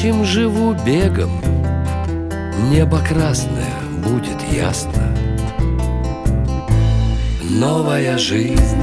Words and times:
Вещим 0.00 0.24
живу 0.24 0.72
бегом 0.72 1.42
Небо 2.70 3.00
красное 3.06 3.74
будет 4.02 4.42
ясно. 4.50 5.14
Новая 7.42 8.16
жизнь 8.16 8.82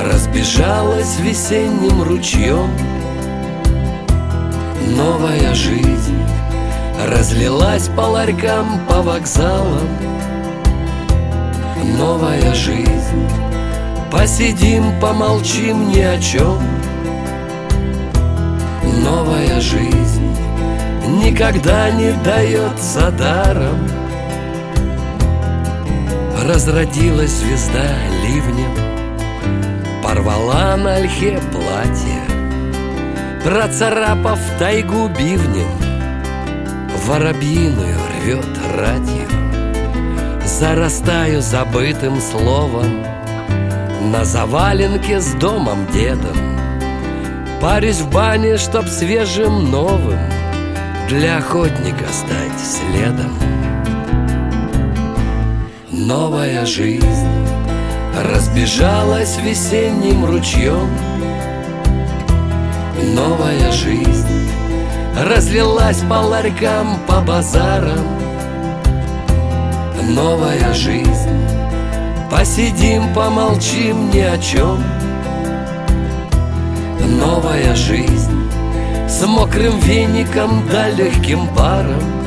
разбежалась 0.00 1.18
весенним 1.18 2.04
ручьем. 2.04 2.70
Новая 4.96 5.52
жизнь 5.56 6.22
разлилась 7.04 7.88
по 7.88 8.02
ларькам, 8.02 8.78
по 8.88 9.02
вокзалам. 9.02 9.88
Новая 11.98 12.54
жизнь 12.54 13.26
Посидим, 14.12 14.84
помолчим 15.00 15.88
ни 15.88 15.98
о 15.98 16.16
чем 16.20 16.60
жизнь 19.62 20.36
Никогда 21.06 21.90
не 21.90 22.12
дается 22.24 23.10
даром. 23.12 23.88
Разродилась 26.46 27.30
звезда 27.30 27.94
ливнем 28.24 28.74
Порвала 30.02 30.76
на 30.76 30.96
ольхе 30.96 31.40
платье 31.52 32.20
Процарапав 33.44 34.40
тайгу 34.58 35.08
бивнем 35.08 35.68
Воробьиную 37.06 37.96
рвет 38.20 38.58
радио 38.76 39.28
Зарастаю 40.44 41.40
забытым 41.40 42.20
словом 42.20 43.04
На 44.10 44.24
заваленке 44.24 45.20
с 45.20 45.32
домом 45.34 45.86
дедом 45.92 46.51
Парюсь 47.62 48.00
в 48.00 48.10
бане, 48.10 48.56
чтоб 48.56 48.88
свежим 48.88 49.70
новым 49.70 50.18
Для 51.08 51.38
охотника 51.38 52.06
стать 52.10 52.58
следом. 52.58 53.32
Новая 55.92 56.66
жизнь 56.66 57.28
разбежалась 58.18 59.38
весенним 59.38 60.24
ручьем. 60.24 60.90
Новая 63.14 63.70
жизнь 63.70 64.50
разлилась 65.16 66.00
по 66.00 66.14
ларькам, 66.14 66.98
по 67.06 67.20
базарам. 67.20 68.08
Новая 70.10 70.74
жизнь 70.74 71.46
Посидим, 72.28 73.14
помолчим 73.14 74.10
ни 74.10 74.18
о 74.18 74.36
чем 74.38 74.82
Новая 77.06 77.74
жизнь. 77.74 78.50
С 79.08 79.26
мокрым 79.26 79.78
веником 79.80 80.62
да 80.70 80.88
легким 80.90 81.46
паром 81.54 82.21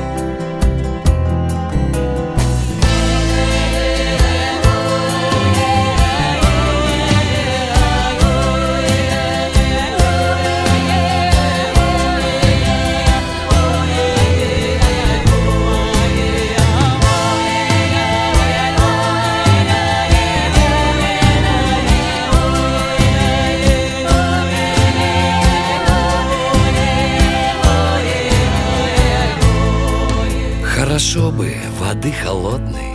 бы 31.32 31.56
воды 31.80 32.12
холодной. 32.12 32.92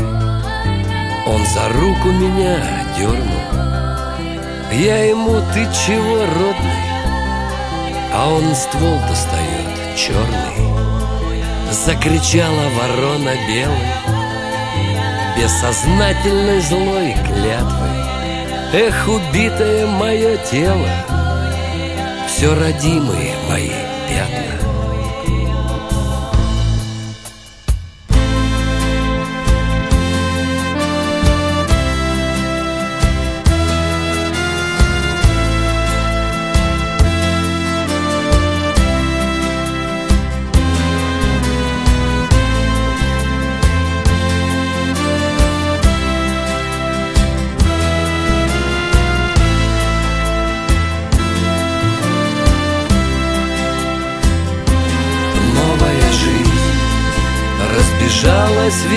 Он 1.27 1.44
за 1.47 1.69
руку 1.69 2.09
меня 2.09 2.59
дернул. 2.97 3.41
Я 4.73 5.05
ему, 5.09 5.41
ты 5.53 5.67
чего, 5.87 6.19
родный? 6.19 6.91
А 8.12 8.29
он 8.29 8.55
ствол 8.55 8.99
достает, 9.09 9.97
черный. 9.97 10.71
Закричала 11.71 12.69
ворона 12.77 13.35
белой 13.47 13.94
Бессознательной 15.37 16.61
злой 16.61 17.15
клятвой. 17.26 18.00
Эх, 18.73 19.09
убитое 19.09 19.87
мое 19.87 20.37
тело 20.37 20.88
Все 22.29 22.55
родимые 22.55 23.35
мои 23.49 23.71
пятна 24.09 24.60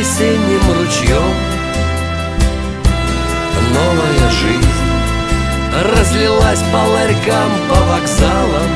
весенним 0.04 0.62
ручьем. 0.78 1.34
Новая 3.74 4.30
жизнь 4.32 4.76
разлилась 5.96 6.60
по 6.74 6.78
ларькам, 6.92 7.52
по 7.70 7.76
вокзалам. 7.76 8.70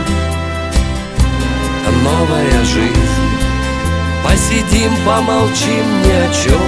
Новая 2.02 2.64
жизнь. 2.64 3.28
Посидим, 4.24 4.92
помолчим 5.06 6.02
ни 6.04 6.12
о 6.12 6.34
чем 6.34 6.62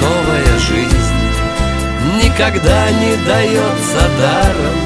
Новая 0.00 0.58
жизнь 0.58 2.22
Никогда 2.22 2.90
не 2.90 3.16
дается 3.24 4.10
даром 4.20 4.85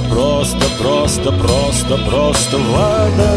просто, 0.00 1.32
просто, 1.32 1.32
просто, 1.32 1.96
просто 2.08 2.58
вода. 2.58 3.34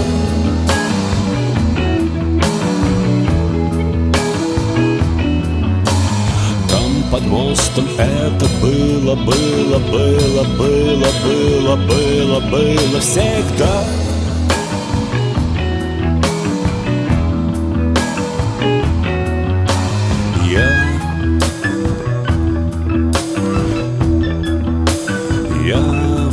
Под 7.11 7.27
мостом 7.27 7.85
это 7.97 8.45
было, 8.61 9.15
было, 9.15 9.79
было, 9.79 10.43
было, 10.57 11.05
было, 11.23 11.75
было, 11.77 12.39
было 12.41 12.99
всегда. 12.99 14.04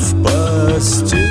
В 0.03 0.23
постель 0.25 1.22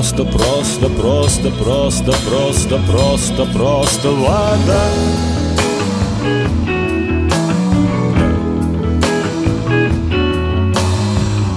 просто, 0.00 0.24
просто, 0.24 0.88
просто, 0.88 1.50
просто, 1.50 2.12
просто, 2.26 2.80
просто, 2.90 3.44
просто, 3.52 4.08
вода. 4.08 4.84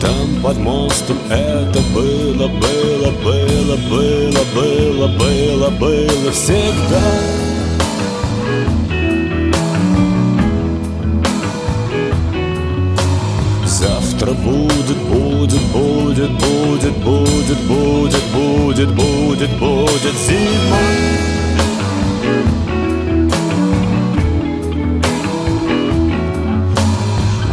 Там 0.02 0.42
под 0.44 0.58
мостом 0.58 1.18
это 1.30 1.80
было, 1.94 2.50
было, 2.50 3.12
было, 3.24 3.78
было, 3.90 4.44
было, 4.54 5.08
было, 5.08 5.70
было 5.70 6.32
всегда. 6.34 7.02
Завтра 13.66 14.34
будет, 14.34 14.98
будет, 15.44 15.62
будет, 15.74 16.32
будет, 16.32 16.98
будет, 17.04 17.58
будет, 17.68 18.24
будет, 18.34 18.90
будет, 18.96 19.50
будет 19.60 20.16
зима. 20.26 20.78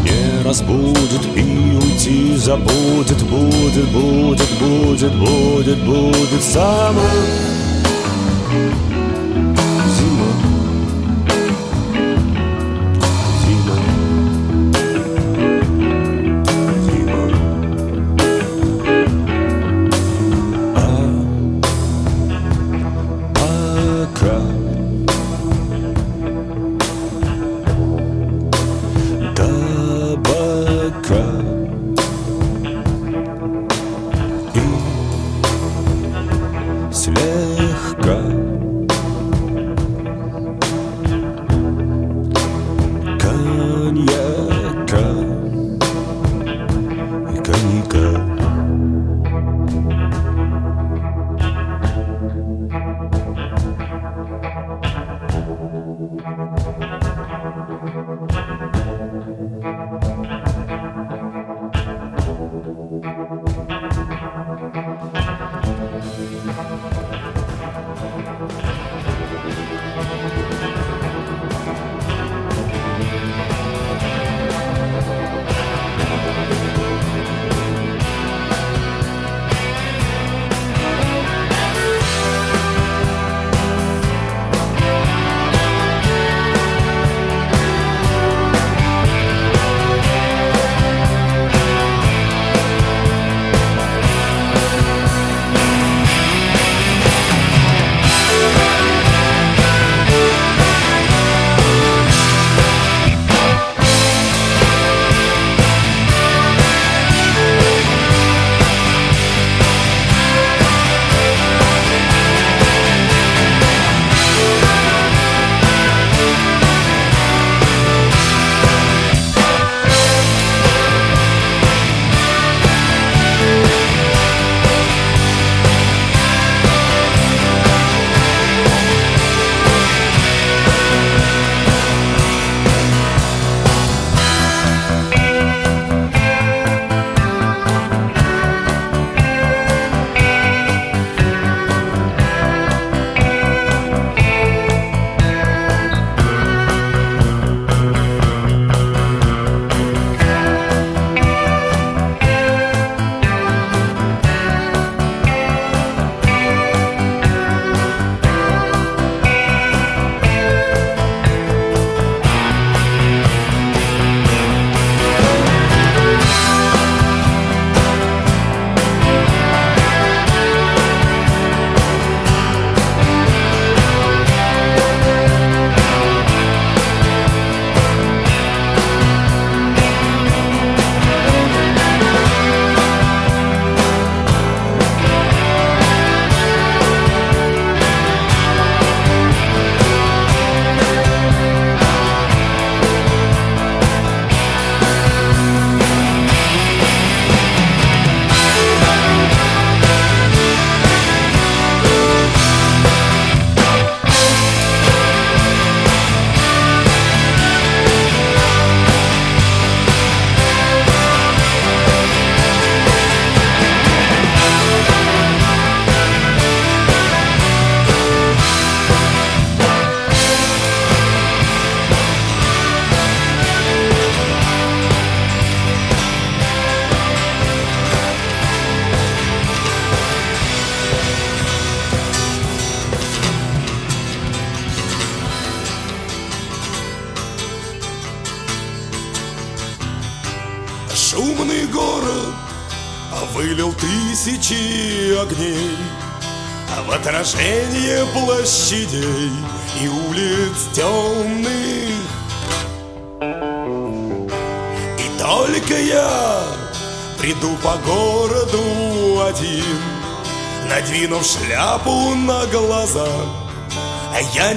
Не 0.05 0.45
разбудит 0.45 1.27
и 1.35 1.77
уйти 1.77 2.37
забудет, 2.37 3.23
будет, 3.25 3.89
будет, 3.89 4.51
будет, 4.61 5.13
будет, 5.13 5.79
будет 5.79 5.79
будет 5.85 6.43
сама. 6.45 7.11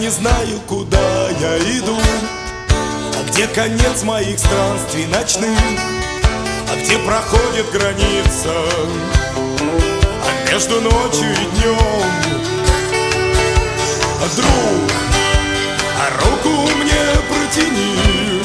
не 0.04 0.10
знаю, 0.10 0.60
куда 0.68 1.30
я 1.30 1.58
иду. 1.80 1.98
А 3.18 3.24
где 3.30 3.48
конец 3.48 4.04
моих 4.04 4.38
странствий 4.38 5.06
ночных? 5.06 5.58
А 6.70 6.76
где 6.76 6.98
проходит 6.98 7.72
граница? 7.72 8.52
А 9.38 10.52
между 10.52 10.82
ночью 10.82 11.32
и 11.32 11.46
днем? 11.56 12.04
А 14.20 14.36
друг, 14.36 14.92
а 15.98 16.06
руку 16.20 16.50
мне 16.76 17.04
протяни. 17.30 18.42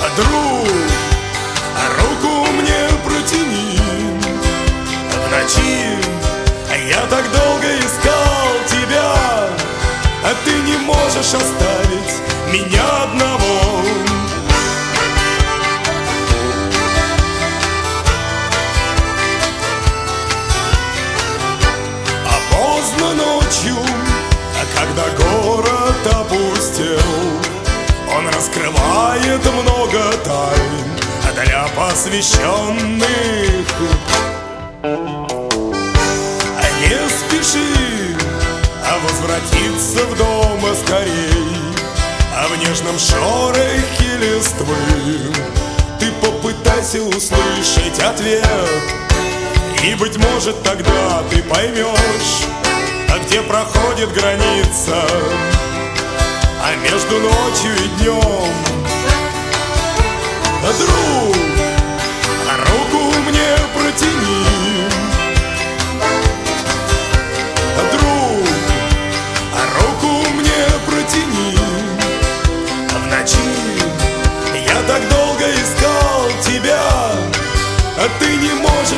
А 0.00 0.16
друг 0.16 0.51
можешь 11.22 11.34
оставить 11.34 12.14
меня 12.52 12.82
одного. 13.04 13.82
А 22.26 22.40
поздно 22.50 23.14
ночью, 23.14 23.76
а 24.58 24.62
когда 24.76 25.04
город 25.24 26.06
опустел 26.06 26.98
Он 28.16 28.26
раскрывает 28.28 29.44
много 29.52 30.00
тайн 30.24 31.44
для 31.44 31.68
посвященных. 31.76 33.06
Не 36.80 37.08
спеши, 37.08 38.16
а 38.84 38.98
возвратиться 38.98 40.04
в 40.06 40.18
дом 40.18 40.31
скорей. 40.92 41.74
А 42.36 42.48
в 42.48 42.58
нежном 42.58 42.98
шорохе 42.98 44.16
листвы 44.20 44.76
Ты 45.98 46.10
попытайся 46.20 47.02
услышать 47.02 47.98
ответ. 48.00 48.46
И, 49.82 49.94
быть 49.94 50.16
может, 50.16 50.62
тогда 50.62 51.24
ты 51.28 51.42
поймешь 51.42 52.46
А 53.10 53.18
где 53.18 53.42
проходит 53.42 54.12
граница. 54.12 55.02
А 56.64 56.76
между 56.76 57.18
ночью 57.18 57.72
и 57.74 57.88
днем 58.00 58.52
Друг, 60.78 61.36
руку 62.68 62.98
мне 63.28 63.56
протяни 63.74 64.71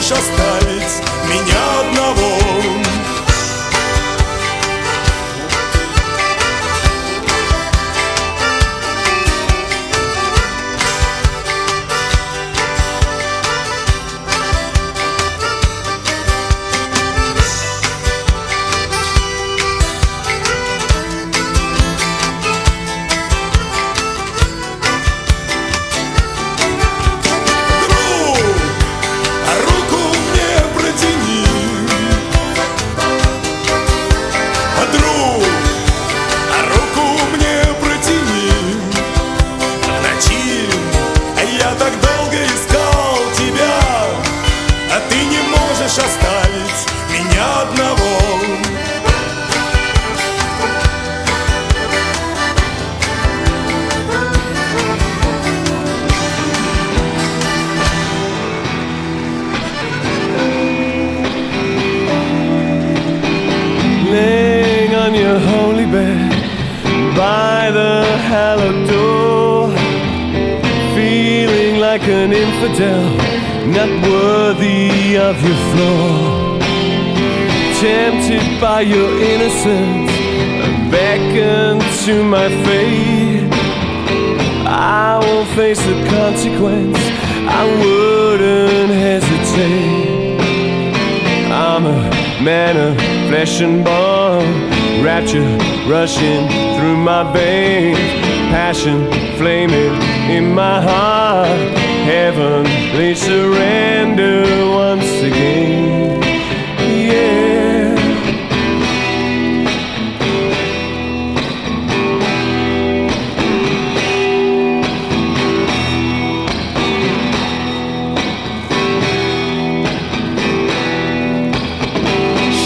можешь 0.04 0.18
оставить 0.18 1.02
меня 1.28 1.80
одного 1.80 2.43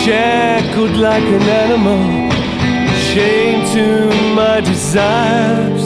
shackled 0.09 0.97
like 0.97 1.23
an 1.39 1.43
animal, 1.65 2.03
chained 3.11 3.67
to 3.77 3.87
my 4.35 4.59
desires. 4.61 5.85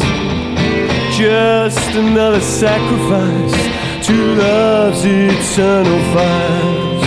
Just 1.19 1.91
another 2.05 2.41
sacrifice 2.41 3.59
to 4.07 4.15
love's 4.43 5.03
eternal 5.05 6.01
fires. 6.15 7.07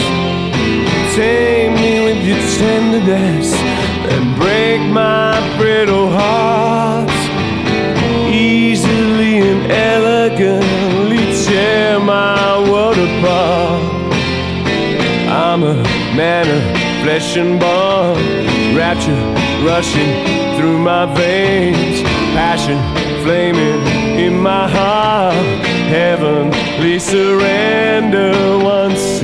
Tame 1.16 1.76
me 1.76 1.94
with 2.06 2.22
your 2.30 2.44
tenderness 2.60 3.54
and 4.12 4.36
break 4.36 4.82
my 4.92 5.32
brittle 5.58 6.10
heart. 6.10 7.10
Easily 8.30 9.40
and 9.52 9.72
elegantly 9.72 11.24
tear 11.46 11.98
my 12.00 12.60
world 12.70 12.98
apart. 12.98 13.96
I'm 15.30 15.64
a 15.64 15.76
man 16.20 16.48
of 16.50 16.75
flesh 17.06 17.38
and 17.38 17.60
bone, 17.60 18.18
rapture 18.76 19.14
rushing 19.64 20.12
through 20.58 20.80
my 20.80 21.06
veins, 21.14 22.02
passion 22.34 22.80
flaming 23.24 23.80
in 24.18 24.42
my 24.42 24.68
heart, 24.68 25.36
heavenly 25.88 26.98
surrender 26.98 28.58
once 28.58 29.15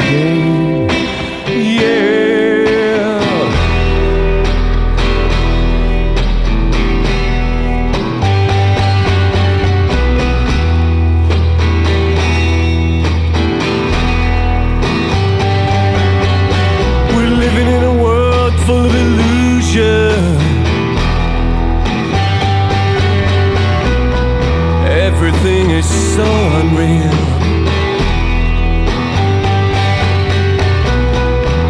so 25.91 26.25
unreal. 26.59 27.21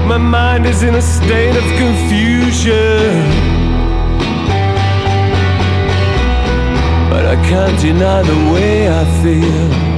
My 0.07 0.17
mind 0.17 0.65
is 0.65 0.83
in 0.83 0.95
a 0.95 1.01
state 1.01 1.55
of 1.55 1.65
confusion. 1.83 3.23
But 7.09 7.25
I 7.25 7.35
can't 7.49 7.79
deny 7.79 8.21
the 8.21 8.53
way 8.53 8.89
I 8.89 9.03
feel. 9.21 9.90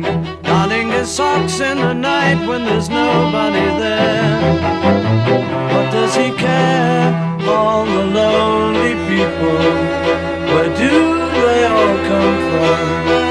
darling. 0.00 0.42
Darling, 0.42 0.90
it 0.90 1.06
socks 1.06 1.60
in 1.60 1.78
the 1.78 1.92
night 1.92 2.46
when 2.46 2.64
there's 2.64 2.88
nobody 2.88 3.66
there. 3.78 4.40
What 5.74 5.92
does 5.92 6.14
he 6.14 6.30
care? 6.32 7.14
All 7.48 7.84
the 7.84 8.04
lonely 8.04 8.94
people, 9.08 9.58
where 10.52 10.76
do 10.76 10.90
they 11.40 11.66
all 11.66 11.96
come 12.08 12.36
from? 12.50 13.27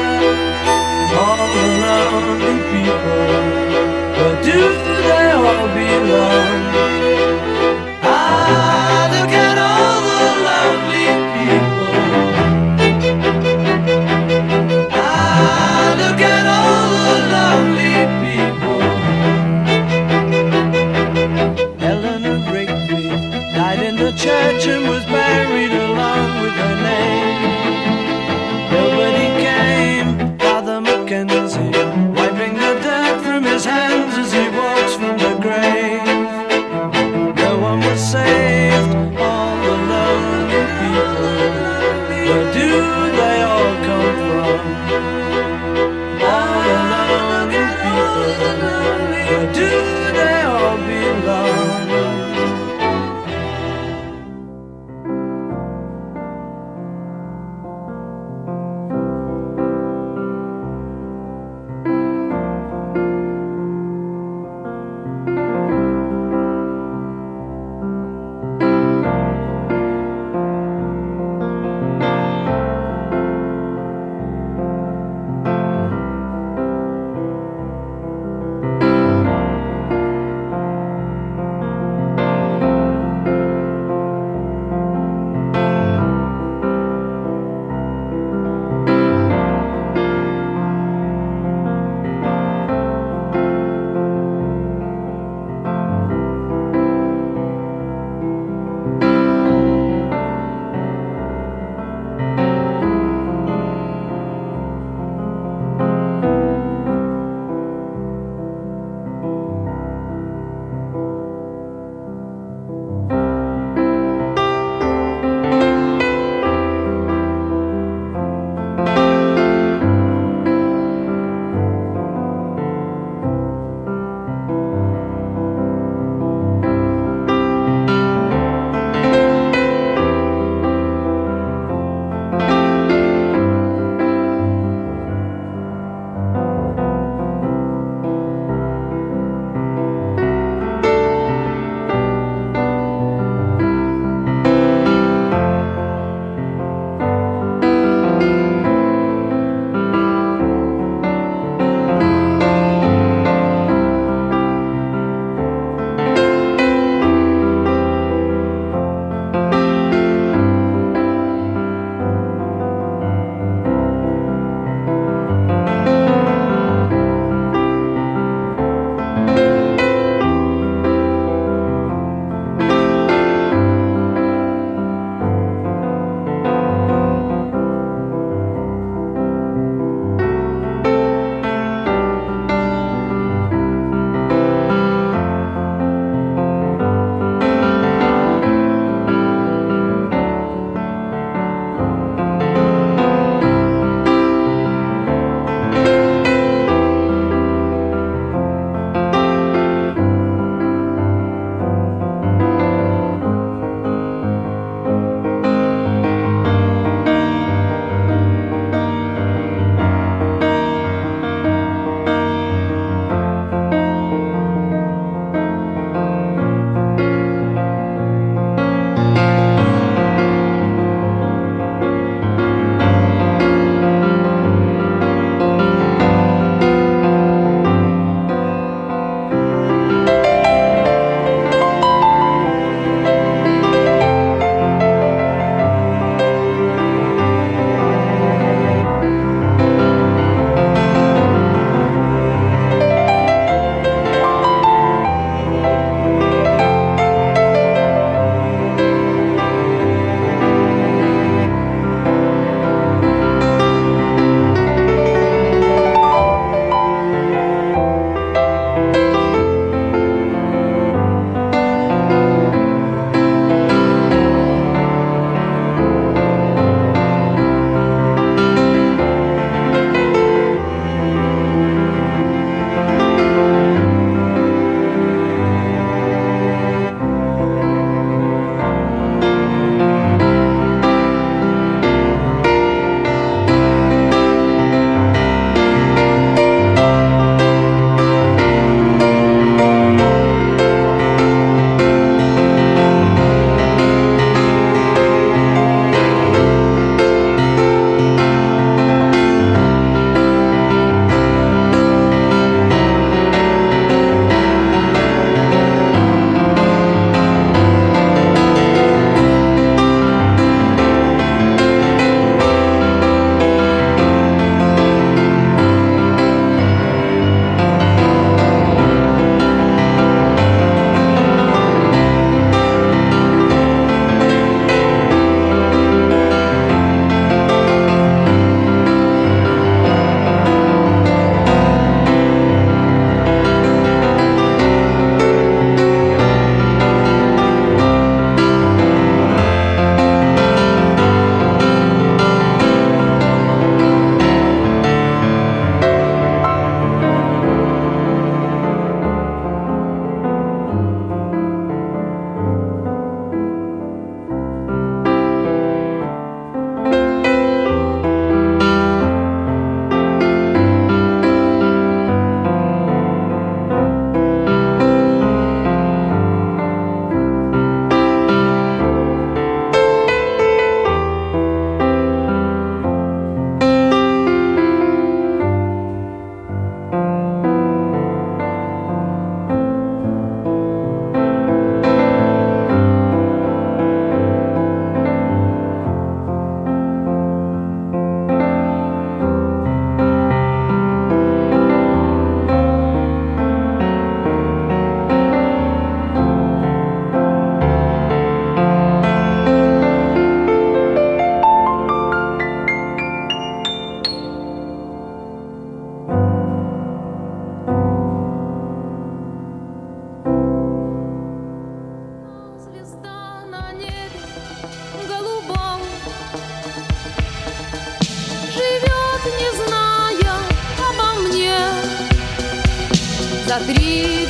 за 423.58 423.65
три 423.65 424.27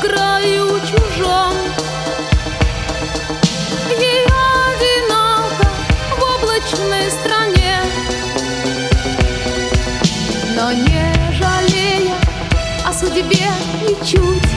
краю 0.00 0.80
чужом. 0.80 1.54
Ей 3.98 4.24
одиноко 4.24 5.68
в 6.18 6.42
облачной 6.42 7.10
стране, 7.10 7.78
но 10.54 10.72
не 10.72 11.14
жалея 11.32 12.14
о 12.84 12.92
судьбе 12.92 13.48
ничуть. 13.82 14.55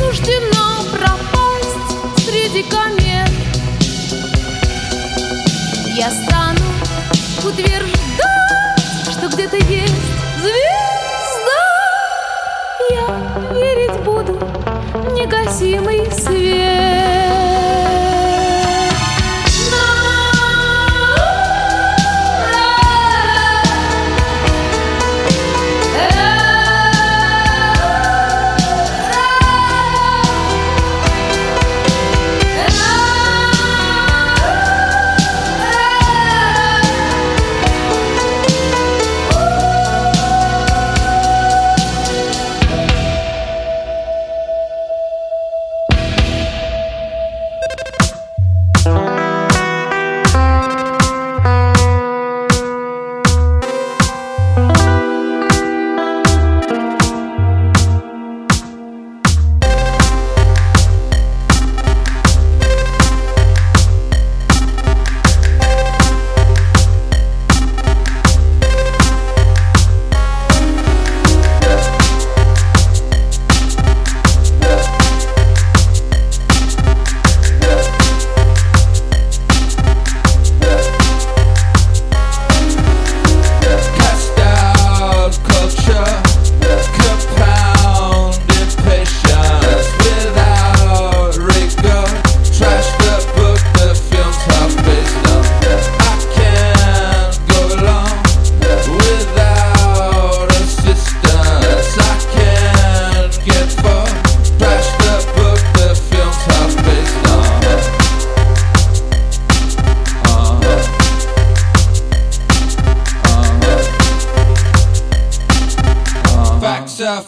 суждено 0.00 0.82
пропасть 0.90 2.24
среди 2.24 2.62
комет. 2.62 3.30
Я 5.94 6.10
стану 6.10 6.64
утверждать, 7.44 7.90
что 9.12 9.28
где-то 9.28 9.56
есть 9.56 9.94
звезда. 10.40 11.66
Я 12.90 13.06
верить 13.52 14.00
буду 14.00 14.38
в 14.94 15.12
негасимый 15.12 16.10
свет. 16.10 17.19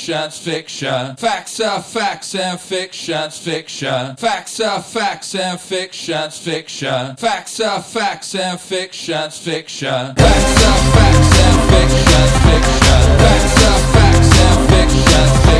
Fiction's 0.08 0.38
fiction. 0.38 1.16
Facts 1.18 1.60
are 1.60 1.82
facts 1.82 2.34
and 2.34 2.58
fiction's 2.58 3.38
fiction. 3.38 4.16
Facts 4.16 4.62
are 4.62 4.82
facts 4.82 5.36
and 5.36 5.60
fiction's 5.60 6.38
fiction. 6.38 7.16
Facts 7.18 7.60
are 7.60 7.82
facts 7.82 8.34
and 8.34 8.58
fiction's 8.58 9.38
fiction. 9.38 10.16
Facts 10.16 10.64
are 10.64 10.82
facts 10.96 11.40
and 11.44 11.60
fiction's 11.72 12.32
fiction. 12.48 13.18
Facts 13.20 13.64
are 13.66 13.82
facts 13.92 14.40
and 14.40 14.70
fiction's 14.70 15.46
fiction. 15.46 15.57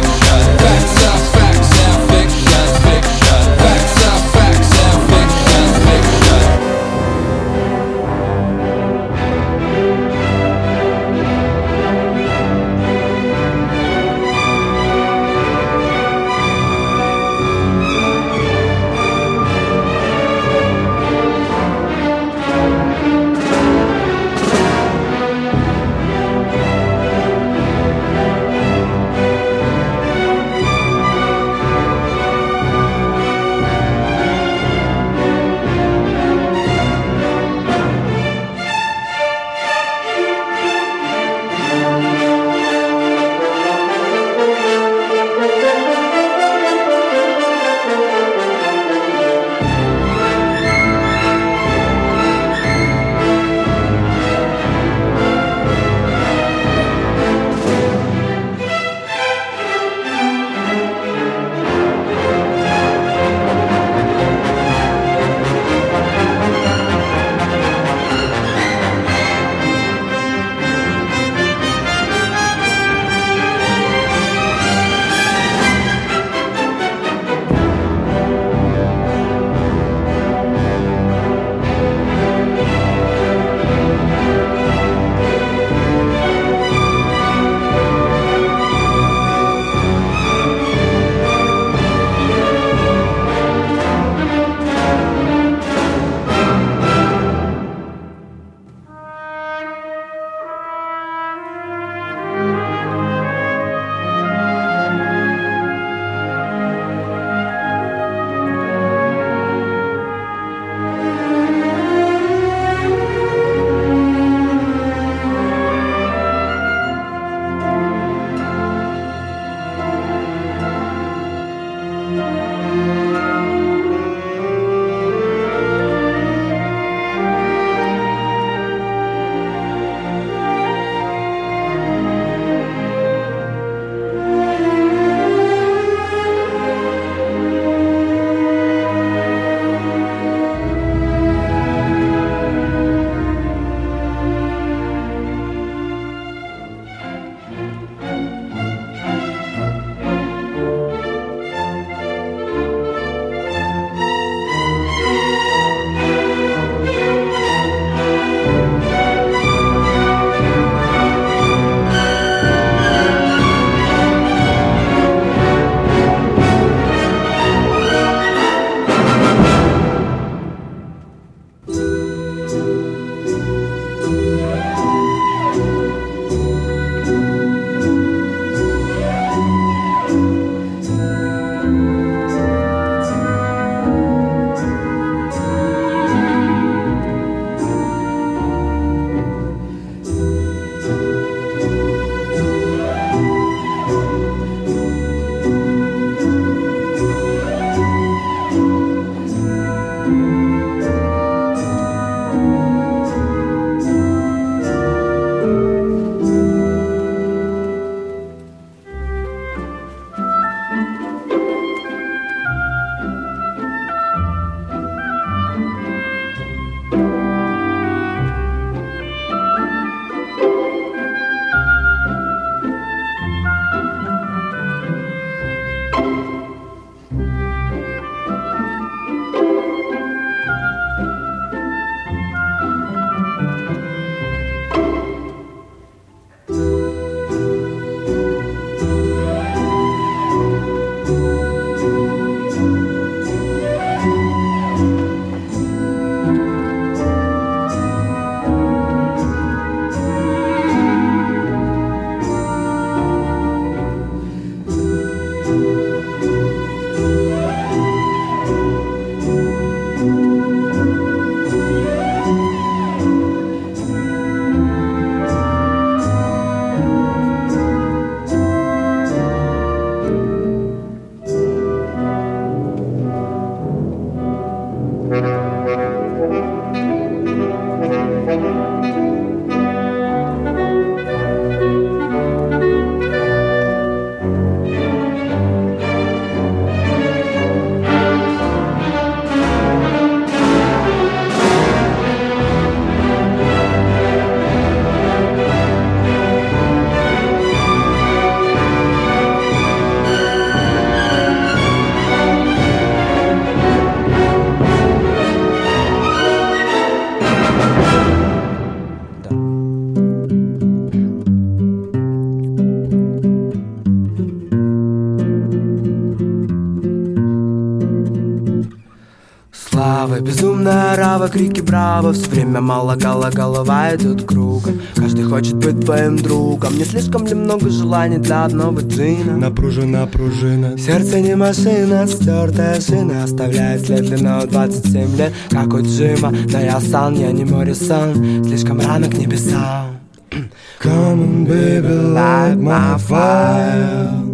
Все 322.14 322.30
время 322.30 322.62
мало 322.62 322.96
гала, 322.96 323.30
голова 323.32 323.96
идет 323.96 324.26
кругом. 324.26 324.82
Каждый 324.96 325.26
хочет 325.26 325.56
быть 325.56 325.86
твоим 325.86 326.18
другом. 326.18 326.78
Не 326.78 326.86
слишком 326.86 327.26
ли 327.26 327.34
много 327.34 327.70
желаний 327.70 328.18
для 328.18 328.46
одного 328.46 328.80
джина? 328.80 329.38
Напружена 329.38 330.06
пружина. 330.06 330.78
Сердце 330.78 331.20
не 331.20 331.36
машина, 331.36 332.08
стертая 332.08 332.80
шина. 332.80 333.24
Оставляет 333.24 333.86
след 333.86 334.06
длиной 334.06 334.48
27 334.48 335.18
лет, 335.18 335.34
как 335.50 335.74
у 335.74 335.82
Джима. 335.82 336.34
Но 336.52 336.60
я 336.60 336.80
сан, 336.80 337.16
я 337.16 337.32
не 337.32 337.46
Моррисон. 337.46 338.44
Слишком 338.46 338.80
рано 338.80 339.10
к 339.10 339.18
небесам. 339.18 339.98
Come 340.84 341.22
on, 341.22 341.46
baby, 341.48 342.14
light 342.14 342.58
my 342.58 342.98
fire. 342.98 344.28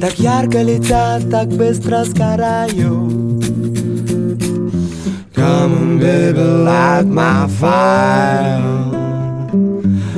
Так 0.00 0.18
ярко 0.18 0.62
летят, 0.62 1.30
так 1.30 1.48
быстро 1.48 2.04
сгораю 2.04 3.31
Come 5.42 5.74
on, 5.74 5.98
baby, 5.98 6.38
light 6.38 7.06
my 7.06 7.48
fire. 7.48 8.62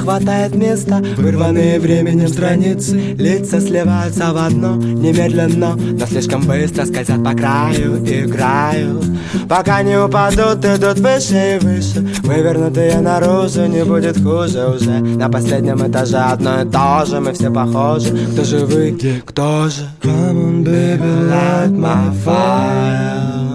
хватает 0.00 0.54
места. 0.54 1.02
Вырванные 1.16 1.78
временем 1.78 2.28
страницы 2.28 3.14
Лица 3.16 3.60
сливаются 3.60 4.32
в 4.32 4.36
одно 4.36 4.76
немедленно. 4.76 5.76
Но 5.76 6.06
слишком 6.06 6.42
быстро 6.42 6.84
скользят 6.84 7.22
по 7.22 7.32
краю 7.32 7.98
Играют, 8.04 9.04
пока 9.48 9.82
не 9.82 9.96
упадут 9.96 10.64
Идут 10.64 10.98
выше 10.98 11.56
и 11.56 11.64
выше. 11.64 12.00
Вывернутые 12.22 13.00
наружу, 13.00 13.66
не 13.66 13.84
будет 13.84 14.16
хуже 14.16 14.66
уже. 14.66 15.00
На 15.00 15.28
последнем 15.28 15.86
этаже 15.86 16.18
одно 16.18 16.62
и 16.62 16.64
то 16.68 17.04
же 17.06 17.20
Мы 17.20 17.32
все 17.32 17.50
похожи, 17.50 18.16
кто 18.32 18.44
же 18.44 18.58
вы, 18.66 18.98
кто 19.24 19.68
же? 19.68 19.88
Come 20.02 20.40
on, 20.40 20.64
baby, 20.64 21.00
light 21.30 21.70
my 21.70 22.12
fire 22.24 23.50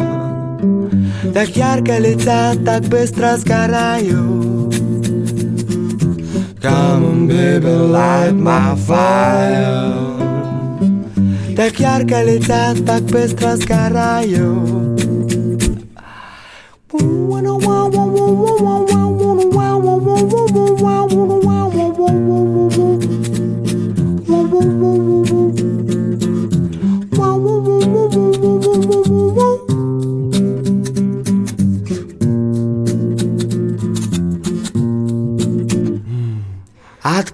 Так 1.34 1.50
ярко 1.50 1.98
летят, 1.98 2.64
так 2.66 2.84
быстро 2.84 3.36
сгораю 3.38 4.55
Come 6.66 7.06
on, 7.06 7.28
baby, 7.28 7.68
light 7.68 8.34
my 8.34 8.76
fire. 8.88 9.94
Так 11.56 11.80
ярко 11.80 12.24
летят, 12.24 12.84
так 12.88 13.04
быстро 13.04 13.56
сгораю 13.56 14.96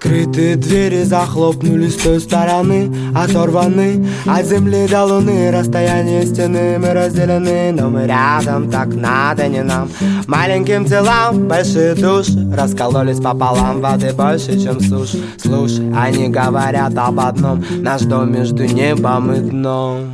Открытые 0.04 0.56
двери 0.56 1.04
захлопнулись 1.04 1.94
с 1.94 2.02
той 2.02 2.18
стороны 2.18 2.92
Оторваны 3.14 4.04
от 4.26 4.44
земли 4.46 4.88
до 4.88 5.04
луны. 5.04 5.52
Расстояние 5.52 6.26
стены 6.26 6.76
мы 6.76 6.92
разделены 6.92 7.70
Но 7.70 7.88
мы 7.88 8.08
рядом, 8.08 8.68
так 8.68 8.88
надо 8.88 9.46
не 9.46 9.62
нам. 9.62 9.88
Маленьким 10.26 10.86
телам 10.86 11.46
большие 11.46 11.94
души 11.94 12.50
Раскололись 12.52 13.20
пополам 13.20 13.80
воды 13.80 14.12
больше, 14.12 14.60
чем 14.60 14.80
суши. 14.80 15.22
Слушай, 15.40 15.92
они 15.96 16.26
говорят 16.26 16.98
об 16.98 17.20
одном 17.20 17.64
Наш 17.70 18.02
дом 18.02 18.32
между 18.32 18.64
небом 18.64 19.32
и 19.32 19.38
дном. 19.38 20.08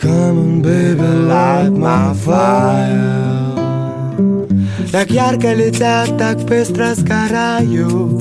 Come 0.00 0.38
on, 0.38 0.62
baby, 0.62 1.28
light 1.28 1.70
my 1.70 2.14
fire. 2.14 3.44
Так 4.90 5.10
ярко 5.10 5.52
летят, 5.52 6.16
так 6.18 6.38
быстро 6.44 6.94
сгораю 6.94 8.18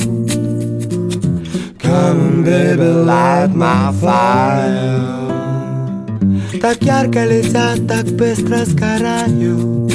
Come 1.83 1.93
on, 1.93 2.43
baby, 2.43 2.89
light 3.09 3.53
my 3.53 3.91
fire. 4.01 5.23
Так 6.61 6.81
ярко 6.81 7.25
летят, 7.25 7.87
так 7.87 8.05
быстро 8.05 8.65
сгораю. 8.65 9.89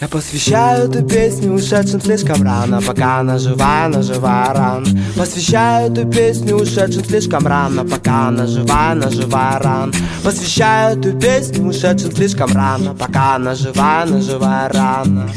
Я 0.00 0.08
посвящаю 0.08 0.88
эту 0.88 1.06
песню 1.06 1.52
ушедшим 1.52 2.00
слишком 2.00 2.42
рано 2.42 2.80
Пока 2.80 3.18
она 3.18 3.38
жива, 3.38 3.84
она 3.84 4.00
жива 4.00 4.50
рано 4.54 4.86
Посвящаю 5.14 5.92
эту 5.92 6.08
песню 6.08 6.56
ушедшим 6.56 7.04
слишком 7.04 7.46
рано 7.46 7.84
Пока 7.84 8.28
она 8.28 8.46
жива, 8.46 8.92
она 8.92 9.10
жива 9.10 9.58
рано 9.58 9.92
Посвящаю 10.24 10.98
эту 10.98 11.12
песню 11.18 11.66
ушедшим 11.66 12.12
слишком 12.12 12.50
рано 12.50 12.94
Пока 12.94 13.34
она 13.34 13.54
жива, 13.54 14.04
она 14.04 14.22
жива 14.22 14.70
рано 14.72 15.28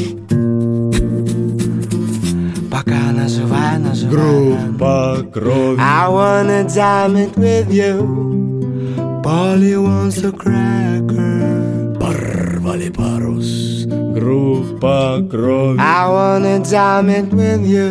Пока 2.72 3.10
она 3.10 3.28
жива, 3.28 3.56
она 3.74 3.94
жива 3.94 4.16
рано 4.16 4.68
Группа 4.70 5.24
крови 5.32 5.80
I 5.80 6.08
wanna 6.08 6.64
jam 6.64 7.16
it 7.16 7.36
with 7.36 7.70
you. 7.70 9.22
Polly 9.22 9.76
wants 9.76 10.18
a 10.24 10.32
cracker. 10.32 11.96
Порвали 12.00 12.90
парус 12.90 13.86
Группа 13.86 15.22
крови 15.30 15.78
I 15.78 16.08
wanna 16.08 16.60
jam 16.60 17.08
it 17.08 17.32
with 17.32 17.64
you. 17.66 17.90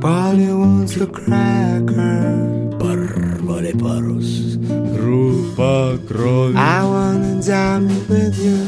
Polly 0.00 0.52
wants 0.52 0.96
a 0.96 1.06
cracker. 1.06 2.78
Порвали 2.80 3.72
парус 3.72 4.56
Группа 4.96 5.98
крови 6.08 6.54
I 6.56 6.82
wanna 6.92 7.40
jam 7.42 7.88
it 7.96 8.08
with 8.08 8.36
you. 8.46 8.58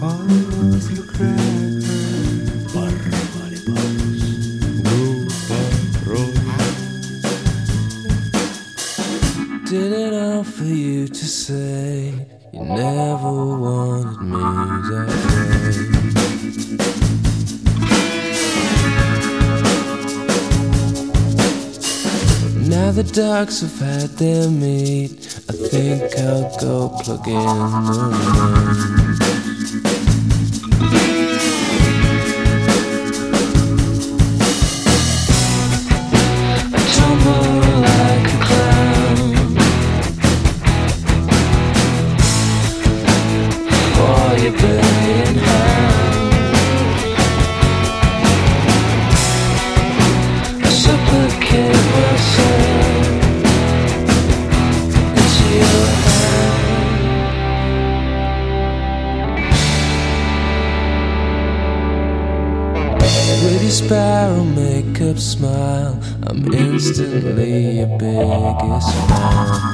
Polly 0.00 0.40
wants 0.52 0.86
a 0.88 1.02
cracker. 1.12 1.57
Did 9.69 9.93
it 9.93 10.13
all 10.15 10.43
for 10.43 10.63
you 10.63 11.07
to 11.07 11.25
say 11.25 12.11
you 12.51 12.63
never 12.63 13.31
wanted 13.55 14.19
me 14.19 14.39
that 14.89 15.07
way. 15.29 15.89
Now 22.67 22.89
the 22.91 23.03
dogs 23.03 23.61
have 23.61 23.79
had 23.79 24.09
their 24.17 24.49
meat. 24.49 25.11
I 25.47 25.53
think 25.53 26.17
I'll 26.17 26.49
go 26.57 26.89
plug 27.03 27.27
in 27.27 27.35
the 27.35 28.09
rain. 28.09 29.08
Instantly 66.99 67.79
your 67.79 67.87
biggest 67.97 68.93
fan. 68.93 69.69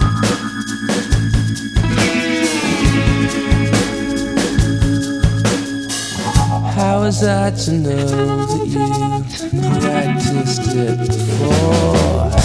How 6.76 7.02
was 7.02 7.24
I 7.24 7.50
to 7.50 7.72
know 7.72 8.06
that 8.46 9.42
you 9.44 9.62
practiced 9.82 10.76
it 10.76 10.98
beforehand? 11.00 12.45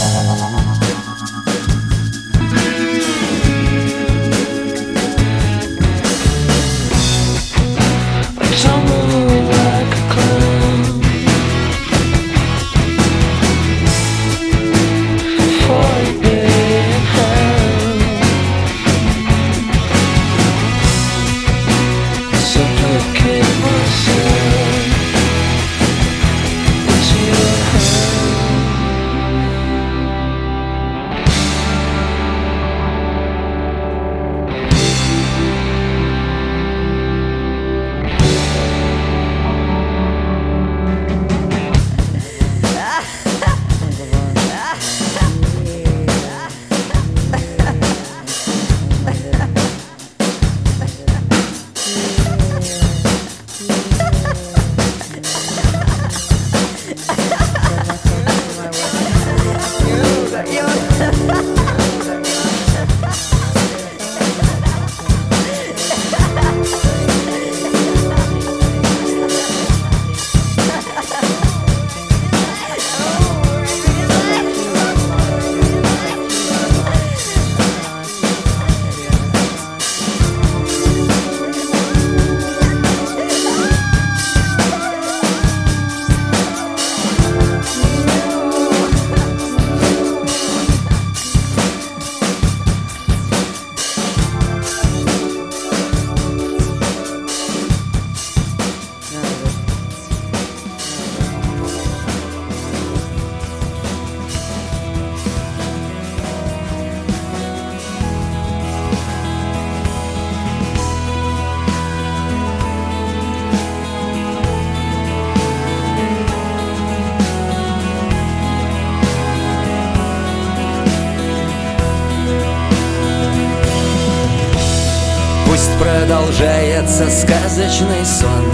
Продолжается 126.41 127.11
сказочный 127.11 128.05
сон. 128.05 128.51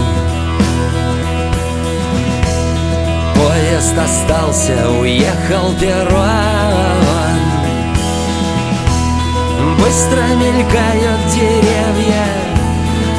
Поезд 3.35 3.95
остался, 3.97 4.89
уехал 4.99 5.73
перрон 5.79 6.27
Быстро 9.79 10.23
мелькают 10.35 11.27
деревья 11.33 12.25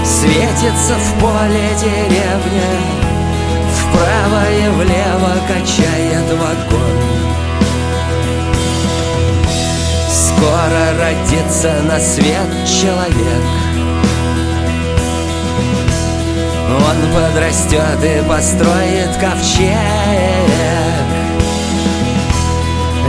Светится 0.05 0.95
в 0.95 1.21
поле 1.21 1.69
деревня. 1.81 2.71
Вправо 3.75 4.43
и 4.51 4.69
влево 4.71 5.35
качает 5.47 6.31
вагон. 6.33 6.99
Скоро 10.09 10.99
родится 10.99 11.83
на 11.83 11.99
свет 11.99 12.49
человек 12.67 13.58
Он 16.87 16.97
подрастет 17.15 18.03
и 18.03 18.29
построит 18.29 19.17
ковчег. 19.21 19.77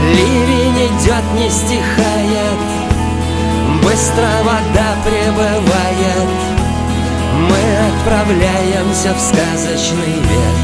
Ливень 0.00 0.86
идет, 0.86 1.24
не 1.38 1.50
стихает 1.50 2.80
Быстро 3.82 4.28
вода 4.44 4.96
прибывает. 5.04 6.28
Мы 7.48 7.58
отправляемся 7.88 9.14
в 9.14 9.20
сказочный 9.20 10.14
век. 10.14 10.58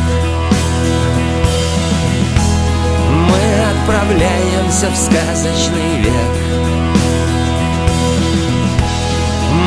Мы 3.08 3.40
отправляемся 3.72 4.90
в 4.90 4.96
сказочный 4.96 6.00
век. 6.00 6.12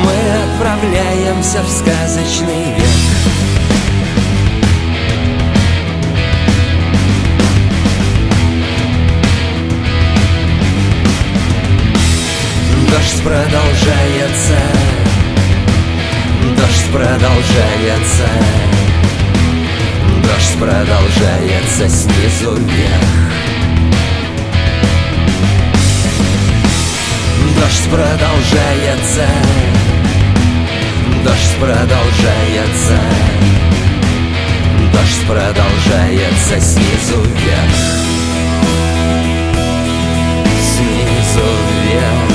Мы 0.03 0.53
отправляемся 0.53 1.63
в 1.63 1.69
сказочный 1.69 2.75
век 2.75 3.08
Дождь 12.99 13.23
продолжается. 13.23 14.59
Дождь 16.57 16.91
продолжается. 16.91 18.27
Дождь 20.21 20.57
продолжается 20.59 21.87
снизу 21.87 22.55
вверх. 22.55 23.31
Дождь 27.55 27.89
продолжается. 27.89 29.27
Дождь 31.23 31.55
продолжается. 31.57 32.99
Дождь 34.91 35.25
продолжается 35.25 36.59
снизу 36.59 37.21
вверх. 37.21 37.77
Снизу 40.75 41.45
вверх. 41.85 42.28